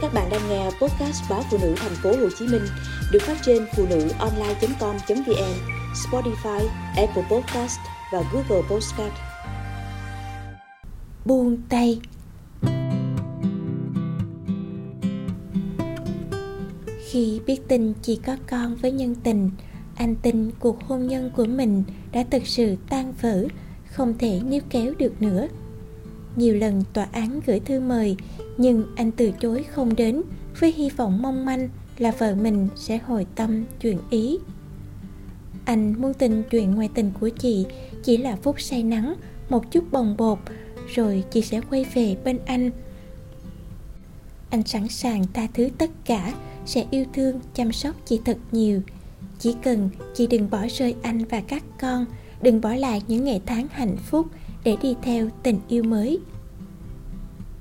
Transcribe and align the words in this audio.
Các 0.00 0.14
bạn 0.14 0.30
đang 0.30 0.48
nghe 0.48 0.64
podcast 0.64 1.22
báo 1.30 1.42
phụ 1.50 1.58
nữ 1.62 1.74
thành 1.76 1.94
phố 2.02 2.10
Hồ 2.10 2.28
Chí 2.38 2.46
Minh 2.46 2.62
được 3.12 3.22
phát 3.22 3.36
trên 3.42 3.66
phụ 3.76 3.86
nữ 3.90 4.08
online.com.vn, 4.18 5.54
Spotify, 5.94 6.66
Apple 6.96 7.22
Podcast 7.30 7.78
và 8.12 8.22
Google 8.32 8.68
Podcast. 8.70 9.12
Buông 11.24 11.56
tay 11.68 12.00
Khi 17.10 17.40
biết 17.46 17.68
tin 17.68 17.92
chỉ 18.02 18.20
có 18.26 18.36
con 18.50 18.76
với 18.76 18.92
nhân 18.92 19.14
tình, 19.14 19.50
anh 19.96 20.16
tin 20.22 20.50
cuộc 20.60 20.84
hôn 20.84 21.06
nhân 21.06 21.30
của 21.36 21.44
mình 21.44 21.84
đã 22.12 22.24
thực 22.30 22.46
sự 22.46 22.76
tan 22.90 23.12
vỡ, 23.20 23.44
không 23.90 24.18
thể 24.18 24.40
níu 24.44 24.60
kéo 24.70 24.92
được 24.98 25.22
nữa. 25.22 25.48
Nhiều 26.38 26.54
lần 26.54 26.82
tòa 26.92 27.08
án 27.12 27.40
gửi 27.46 27.60
thư 27.60 27.80
mời, 27.80 28.16
nhưng 28.56 28.84
anh 28.96 29.10
từ 29.10 29.30
chối 29.40 29.62
không 29.62 29.96
đến 29.96 30.22
với 30.60 30.72
hy 30.72 30.90
vọng 30.90 31.22
mong 31.22 31.44
manh 31.44 31.68
là 31.98 32.10
vợ 32.18 32.34
mình 32.34 32.68
sẽ 32.76 32.98
hồi 32.98 33.26
tâm 33.34 33.64
chuyện 33.80 33.98
ý. 34.10 34.38
Anh 35.64 35.94
muốn 35.98 36.14
tin 36.14 36.42
chuyện 36.50 36.74
ngoại 36.74 36.88
tình 36.94 37.10
của 37.20 37.28
chị 37.28 37.66
chỉ 38.04 38.16
là 38.16 38.36
phút 38.36 38.60
say 38.60 38.82
nắng, 38.82 39.14
một 39.48 39.70
chút 39.70 39.84
bồng 39.92 40.16
bột, 40.16 40.38
rồi 40.94 41.24
chị 41.30 41.42
sẽ 41.42 41.60
quay 41.70 41.84
về 41.94 42.16
bên 42.24 42.38
anh. 42.46 42.70
Anh 44.50 44.62
sẵn 44.66 44.88
sàng 44.88 45.24
tha 45.34 45.46
thứ 45.54 45.68
tất 45.78 45.90
cả, 46.04 46.34
sẽ 46.66 46.84
yêu 46.90 47.04
thương, 47.14 47.40
chăm 47.54 47.72
sóc 47.72 47.94
chị 48.04 48.20
thật 48.24 48.38
nhiều. 48.52 48.82
Chỉ 49.38 49.54
cần 49.62 49.90
chị 50.14 50.26
đừng 50.26 50.50
bỏ 50.50 50.66
rơi 50.78 50.94
anh 51.02 51.24
và 51.24 51.40
các 51.40 51.64
con, 51.80 52.06
đừng 52.42 52.60
bỏ 52.60 52.74
lại 52.74 53.02
những 53.08 53.24
ngày 53.24 53.40
tháng 53.46 53.66
hạnh 53.70 53.96
phúc 53.96 54.26
để 54.64 54.76
đi 54.82 54.96
theo 55.02 55.28
tình 55.42 55.58
yêu 55.68 55.82
mới. 55.82 56.18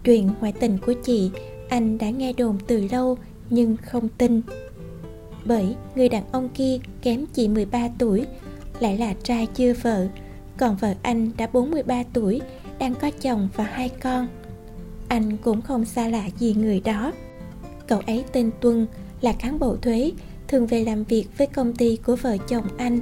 Chuyện 0.04 0.30
ngoại 0.40 0.52
tình 0.52 0.78
của 0.86 0.94
chị 0.94 1.32
anh 1.70 1.98
đã 1.98 2.10
nghe 2.10 2.34
đồn 2.34 2.58
từ 2.68 2.88
lâu 2.92 3.18
nhưng 3.50 3.78
không 3.78 4.08
tin. 4.18 4.42
Bởi 5.46 5.76
người 5.96 6.10
đàn 6.10 6.24
ông 6.32 6.50
kia 6.50 6.78
kém 7.02 7.26
chị 7.34 7.48
13 7.48 7.88
tuổi, 7.98 8.26
lại 8.80 8.98
là 8.98 9.14
trai 9.24 9.48
chưa 9.56 9.74
vợ, 9.74 10.08
còn 10.58 10.76
vợ 10.76 10.94
anh 11.02 11.32
đã 11.38 11.48
43 11.48 12.04
tuổi, 12.14 12.42
đang 12.80 12.96
có 12.96 13.12
chồng 13.22 13.50
và 13.56 13.64
hai 13.64 13.90
con. 13.90 14.28
Anh 15.08 15.38
cũng 15.38 15.62
không 15.62 15.86
xa 15.86 16.08
lạ 16.08 16.30
gì 16.38 16.54
người 16.54 16.80
đó. 16.80 17.12
Cậu 17.88 18.02
ấy 18.08 18.24
tên 18.32 18.52
Tuân, 18.62 18.88
là 19.22 19.34
cán 19.34 19.60
bộ 19.60 19.76
thuế, 19.76 20.12
thường 20.48 20.68
về 20.68 20.84
làm 20.84 21.04
việc 21.04 21.26
với 21.38 21.48
công 21.48 21.76
ty 21.76 21.98
của 21.98 22.16
vợ 22.16 22.38
chồng 22.38 22.66
anh. 22.78 23.00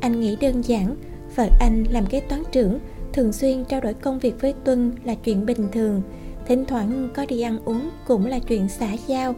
Anh 0.00 0.20
nghĩ 0.20 0.36
đơn 0.40 0.62
giản, 0.62 0.96
vợ 1.36 1.48
anh 1.60 1.84
làm 1.90 2.06
kế 2.06 2.20
toán 2.20 2.42
trưởng, 2.52 2.78
thường 3.18 3.32
xuyên 3.32 3.64
trao 3.64 3.80
đổi 3.80 3.94
công 3.94 4.18
việc 4.18 4.40
với 4.40 4.54
Tuân 4.64 4.92
là 5.04 5.14
chuyện 5.14 5.46
bình 5.46 5.68
thường, 5.72 6.02
thỉnh 6.46 6.64
thoảng 6.64 7.08
có 7.14 7.26
đi 7.26 7.40
ăn 7.40 7.58
uống 7.64 7.90
cũng 8.06 8.26
là 8.26 8.38
chuyện 8.38 8.68
xã 8.68 8.96
giao. 9.06 9.34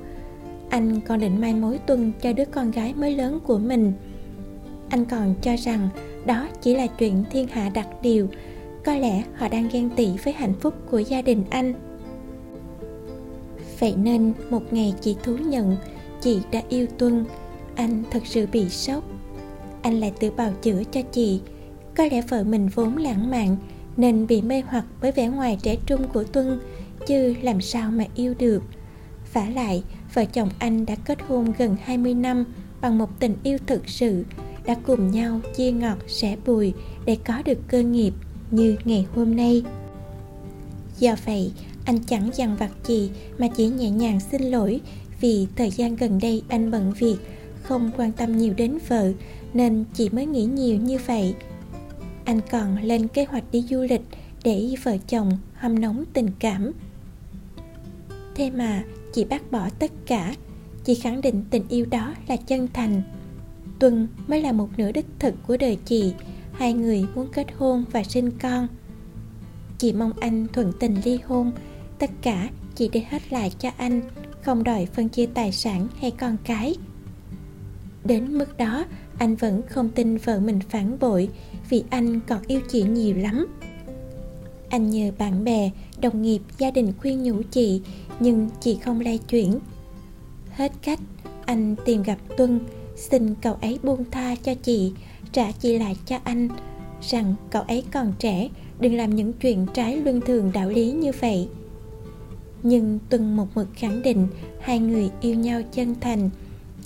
Anh 0.69 1.01
còn 1.01 1.21
định 1.21 1.41
mai 1.41 1.55
mối 1.55 1.79
Tuân 1.87 2.13
cho 2.23 2.33
đứa 2.33 2.45
con 2.45 2.71
gái 2.71 2.95
mới 2.95 3.17
lớn 3.17 3.41
của 3.47 3.59
mình. 3.59 3.93
Anh 4.89 5.05
còn 5.05 5.35
cho 5.43 5.57
rằng 5.57 5.89
đó 6.27 6.49
chỉ 6.61 6.75
là 6.75 6.87
chuyện 6.87 7.25
thiên 7.31 7.49
hạ 7.49 7.71
đặc 7.75 7.87
điều, 8.03 8.29
có 8.85 8.95
lẽ 8.95 9.23
họ 9.35 9.49
đang 9.49 9.69
ghen 9.73 9.91
tị 9.97 10.09
với 10.25 10.35
hạnh 10.35 10.55
phúc 10.61 10.75
của 10.91 10.99
gia 10.99 11.23
đình 11.23 11.45
anh. 11.51 11.75
Vậy 13.79 13.95
nên 13.97 14.33
một 14.51 14.73
ngày 14.73 14.95
chị 15.01 15.17
thú 15.23 15.37
nhận 15.37 15.77
chị 16.21 16.41
đã 16.53 16.63
yêu 16.69 16.87
Tuân, 16.99 17.25
anh 17.75 18.03
thật 18.11 18.23
sự 18.25 18.47
bị 18.53 18.69
sốc. 18.69 19.05
Anh 19.83 20.01
lại 20.01 20.13
tự 20.21 20.31
bào 20.31 20.53
chữa 20.63 20.83
cho 20.93 21.03
chị, 21.03 21.41
có 22.01 22.07
lẽ 22.07 22.23
vợ 22.23 22.45
mình 22.45 22.69
vốn 22.75 22.97
lãng 22.97 23.31
mạn 23.31 23.57
nên 23.97 24.27
bị 24.27 24.43
mê 24.43 24.63
hoặc 24.67 24.85
bởi 25.03 25.13
vẻ 25.13 25.29
ngoài 25.29 25.59
trẻ 25.63 25.77
trung 25.87 26.09
của 26.13 26.25
Tuân, 26.25 26.61
chứ 27.07 27.35
làm 27.43 27.61
sao 27.61 27.91
mà 27.91 28.05
yêu 28.15 28.35
được. 28.39 28.63
vả 29.33 29.47
lại, 29.55 29.83
vợ 30.15 30.25
chồng 30.25 30.49
anh 30.59 30.87
đã 30.87 30.95
kết 30.95 31.19
hôn 31.29 31.53
gần 31.59 31.77
20 31.85 32.15
năm 32.15 32.45
bằng 32.81 32.99
một 32.99 33.21
tình 33.21 33.35
yêu 33.43 33.59
thực 33.67 33.89
sự, 33.89 34.25
đã 34.67 34.77
cùng 34.87 35.11
nhau 35.11 35.41
chia 35.57 35.73
ngọt 35.73 35.97
sẻ 36.07 36.37
bùi 36.47 36.73
để 37.05 37.17
có 37.25 37.43
được 37.45 37.59
cơ 37.69 37.83
nghiệp 37.83 38.13
như 38.51 38.77
ngày 38.85 39.07
hôm 39.15 39.37
nay. 39.37 39.63
Do 40.99 41.15
vậy, 41.27 41.53
anh 41.85 41.99
chẳng 41.99 42.31
dằn 42.35 42.57
vặt 42.57 42.71
gì 42.85 43.11
mà 43.39 43.49
chỉ 43.49 43.67
nhẹ 43.67 43.91
nhàng 43.91 44.21
xin 44.21 44.43
lỗi 44.43 44.81
vì 45.21 45.47
thời 45.57 45.71
gian 45.71 45.97
gần 45.97 46.19
đây 46.23 46.43
anh 46.49 46.71
bận 46.71 46.93
việc, 46.99 47.17
không 47.63 47.91
quan 47.97 48.13
tâm 48.13 48.39
nhiều 48.39 48.55
đến 48.57 48.79
vợ 48.89 49.13
nên 49.55 49.85
chị 49.95 50.09
mới 50.09 50.27
nghĩ 50.27 50.45
nhiều 50.45 50.77
như 50.77 50.99
vậy. 51.07 51.35
Anh 52.31 52.41
còn 52.51 52.77
lên 52.83 53.09
kế 53.09 53.25
hoạch 53.25 53.45
đi 53.53 53.63
du 53.71 53.81
lịch 53.81 54.01
để 54.45 54.75
vợ 54.83 54.97
chồng 55.09 55.31
hâm 55.55 55.81
nóng 55.81 56.05
tình 56.13 56.31
cảm. 56.39 56.73
Thế 58.35 58.51
mà 58.51 58.85
chị 59.13 59.25
bác 59.25 59.53
bỏ 59.53 59.69
tất 59.79 59.91
cả, 60.07 60.35
chị 60.85 60.95
khẳng 60.95 61.21
định 61.21 61.45
tình 61.51 61.69
yêu 61.69 61.87
đó 61.91 62.15
là 62.29 62.37
chân 62.37 62.69
thành. 62.73 63.03
Tuân 63.79 64.09
mới 64.27 64.43
là 64.43 64.53
một 64.53 64.69
nửa 64.77 64.93
đích 64.93 65.07
thực 65.19 65.35
của 65.47 65.57
đời 65.57 65.79
chị, 65.85 66.13
hai 66.53 66.73
người 66.73 67.07
muốn 67.15 67.29
kết 67.33 67.47
hôn 67.57 67.85
và 67.93 68.03
sinh 68.03 68.31
con. 68.31 68.69
Chị 69.79 69.93
mong 69.93 70.13
anh 70.21 70.47
thuận 70.53 70.73
tình 70.81 70.97
ly 71.05 71.19
hôn 71.25 71.53
tất 71.99 72.11
cả 72.23 72.49
chị 72.75 72.91
để 72.93 73.05
hết 73.09 73.33
lại 73.33 73.53
cho 73.59 73.71
anh 73.77 74.01
không 74.43 74.65
đòi 74.65 74.87
phân 74.87 75.09
chia 75.09 75.27
tài 75.27 75.53
sản 75.53 75.89
hay 76.01 76.11
con 76.11 76.37
cái 76.45 76.75
đến 78.05 78.39
mức 78.39 78.59
đó, 78.59 78.85
anh 79.19 79.37
vẫn 79.37 79.63
không 79.69 79.89
tin 79.89 80.17
vợ 80.17 80.41
mình 80.41 80.61
phản 80.69 80.99
bội 81.01 81.29
vì 81.69 81.85
anh 81.91 82.21
còn 82.27 82.39
yêu 82.47 82.61
chị 82.69 82.83
nhiều 82.83 83.17
lắm. 83.17 83.47
Anh 84.69 84.91
nhờ 84.91 85.11
bạn 85.19 85.45
bè, 85.45 85.71
đồng 86.01 86.23
nghiệp, 86.23 86.41
gia 86.59 86.71
đình 86.71 86.93
khuyên 86.99 87.23
nhủ 87.23 87.43
chị, 87.51 87.83
nhưng 88.21 88.49
chị 88.61 88.79
không 88.85 89.01
lay 89.01 89.19
chuyển. 89.19 89.59
Hết 90.51 90.73
cách, 90.83 91.01
anh 91.45 91.77
tìm 91.85 92.03
gặp 92.03 92.19
tuân, 92.37 92.61
xin 92.97 93.35
cậu 93.43 93.55
ấy 93.55 93.79
buông 93.83 94.05
tha 94.11 94.37
cho 94.43 94.55
chị, 94.55 94.93
trả 95.33 95.53
chị 95.53 95.79
lại 95.79 95.97
cho 96.07 96.19
anh, 96.25 96.49
rằng 97.03 97.35
cậu 97.51 97.63
ấy 97.63 97.85
còn 97.93 98.13
trẻ, 98.19 98.49
đừng 98.81 98.97
làm 98.97 99.17
những 99.17 99.33
chuyện 99.33 99.67
trái 99.75 99.97
luân 99.97 100.21
thường 100.21 100.51
đạo 100.55 100.71
lý 100.71 100.93
như 100.93 101.13
vậy. 101.21 101.49
Nhưng 102.63 102.99
tuân 103.09 103.37
một 103.37 103.47
mực 103.55 103.69
khẳng 103.75 104.03
định 104.03 104.27
hai 104.61 104.79
người 104.79 105.11
yêu 105.21 105.35
nhau 105.35 105.63
chân 105.73 105.95
thành 106.01 106.31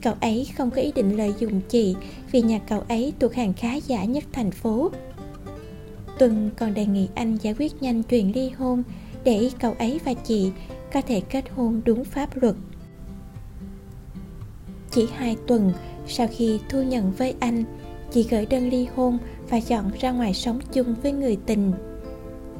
cậu 0.04 0.14
ấy 0.20 0.48
không 0.56 0.70
có 0.70 0.76
ý 0.76 0.92
định 0.92 1.16
lợi 1.16 1.34
dụng 1.38 1.60
chị 1.68 1.94
vì 2.32 2.42
nhà 2.42 2.58
cậu 2.58 2.80
ấy 2.88 3.12
thuộc 3.20 3.34
hàng 3.34 3.52
khá 3.52 3.74
giả 3.74 4.04
nhất 4.04 4.24
thành 4.32 4.50
phố. 4.50 4.90
Tuân 6.18 6.50
còn 6.56 6.74
đề 6.74 6.86
nghị 6.86 7.08
anh 7.14 7.36
giải 7.36 7.54
quyết 7.58 7.82
nhanh 7.82 8.02
chuyện 8.02 8.34
ly 8.34 8.50
hôn 8.50 8.82
để 9.24 9.50
cậu 9.60 9.74
ấy 9.78 10.00
và 10.04 10.14
chị 10.14 10.50
có 10.92 11.00
thể 11.00 11.20
kết 11.20 11.44
hôn 11.54 11.80
đúng 11.84 12.04
pháp 12.04 12.42
luật. 12.42 12.54
Chỉ 14.90 15.06
hai 15.16 15.36
tuần 15.46 15.72
sau 16.06 16.28
khi 16.30 16.60
thu 16.68 16.82
nhận 16.82 17.12
với 17.12 17.34
anh 17.40 17.64
chị 18.10 18.26
gửi 18.30 18.46
đơn 18.46 18.68
ly 18.68 18.86
hôn 18.96 19.18
và 19.50 19.60
chọn 19.60 19.90
ra 20.00 20.10
ngoài 20.10 20.34
sống 20.34 20.58
chung 20.72 20.94
với 21.02 21.12
người 21.12 21.36
tình. 21.46 21.72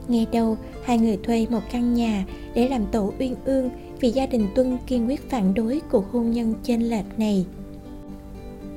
Nghe 0.09 0.25
đâu, 0.32 0.56
hai 0.84 0.99
người 0.99 1.16
thuê 1.16 1.47
một 1.50 1.62
căn 1.72 1.94
nhà 1.94 2.25
để 2.55 2.69
làm 2.69 2.87
tổ 2.93 3.12
uyên 3.19 3.34
ương 3.44 3.71
vì 4.00 4.10
gia 4.10 4.27
đình 4.27 4.49
Tuân 4.55 4.78
kiên 4.87 5.09
quyết 5.09 5.31
phản 5.31 5.55
đối 5.55 5.81
cuộc 5.91 6.12
hôn 6.12 6.31
nhân 6.31 6.55
chênh 6.62 6.91
lệch 6.91 7.19
này. 7.19 7.47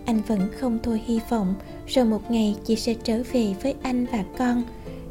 Anh 0.06 0.22
vẫn 0.28 0.40
không 0.60 0.80
thôi 0.84 1.02
hy 1.06 1.20
vọng 1.30 1.54
rồi 1.88 2.06
một 2.06 2.32
ngày 2.32 2.56
chị 2.66 2.76
sẽ 2.76 2.94
trở 2.94 3.24
về 3.32 3.54
với 3.62 3.76
anh 3.82 4.06
và 4.12 4.24
con. 4.38 4.64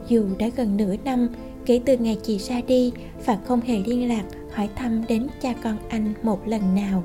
Dù 0.08 0.26
đã 0.38 0.48
gần 0.56 0.76
nửa 0.76 0.94
năm 1.04 1.28
kể 1.66 1.80
từ 1.84 1.96
ngày 1.96 2.18
chị 2.22 2.38
ra 2.38 2.60
đi 2.66 2.92
và 3.26 3.38
không 3.46 3.60
hề 3.60 3.78
liên 3.86 4.08
lạc 4.08 4.24
hỏi 4.52 4.68
thăm 4.76 5.04
đến 5.08 5.26
cha 5.40 5.54
con 5.62 5.78
anh 5.88 6.14
một 6.22 6.48
lần 6.48 6.74
nào. 6.74 7.04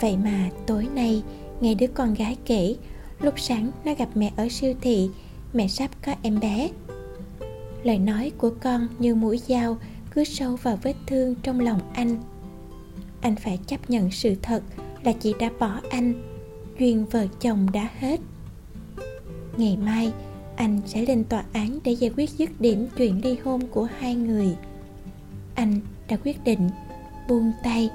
Vậy 0.00 0.16
mà 0.24 0.50
tối 0.66 0.86
nay, 0.94 1.22
nghe 1.60 1.74
đứa 1.74 1.86
con 1.86 2.14
gái 2.14 2.36
kể, 2.46 2.76
lúc 3.20 3.34
sáng 3.36 3.70
nó 3.84 3.94
gặp 3.94 4.08
mẹ 4.14 4.32
ở 4.36 4.48
siêu 4.50 4.74
thị, 4.80 5.08
mẹ 5.52 5.68
sắp 5.68 5.90
có 6.04 6.14
em 6.22 6.40
bé 6.40 6.68
lời 7.84 7.98
nói 7.98 8.32
của 8.38 8.50
con 8.60 8.88
như 8.98 9.14
mũi 9.14 9.38
dao 9.38 9.76
cứ 10.14 10.24
sâu 10.24 10.56
vào 10.56 10.78
vết 10.82 10.94
thương 11.06 11.34
trong 11.42 11.60
lòng 11.60 11.80
anh. 11.94 12.16
Anh 13.20 13.36
phải 13.36 13.58
chấp 13.66 13.90
nhận 13.90 14.10
sự 14.10 14.34
thật 14.42 14.62
là 15.02 15.12
chị 15.12 15.34
đã 15.38 15.50
bỏ 15.58 15.80
anh, 15.90 16.14
duyên 16.78 17.06
vợ 17.06 17.26
chồng 17.40 17.66
đã 17.72 17.88
hết. 17.98 18.20
Ngày 19.56 19.76
mai, 19.76 20.12
anh 20.56 20.80
sẽ 20.86 21.02
lên 21.02 21.24
tòa 21.24 21.44
án 21.52 21.78
để 21.84 21.92
giải 21.92 22.10
quyết 22.16 22.30
dứt 22.30 22.60
điểm 22.60 22.86
chuyện 22.96 23.20
ly 23.24 23.36
hôn 23.44 23.60
của 23.66 23.88
hai 23.98 24.14
người. 24.14 24.56
Anh 25.54 25.80
đã 26.08 26.16
quyết 26.24 26.44
định 26.44 26.70
buông 27.28 27.52
tay 27.64 27.90